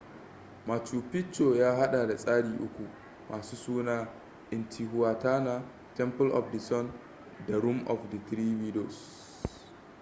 machu 0.67 1.01
picchu 1.01 1.55
ya 1.55 1.75
hada 1.75 2.07
da 2.07 2.15
tsari 2.17 2.49
uku 2.49 2.87
masu 3.29 3.55
suna 3.55 4.07
intihuatana 4.51 5.63
temple 5.95 6.31
of 6.31 6.51
the 6.51 6.59
sun 6.59 6.91
da 7.47 7.57
room 7.59 7.87
of 7.87 7.99
the 8.09 8.19
three 8.29 8.55
windows 8.55 9.09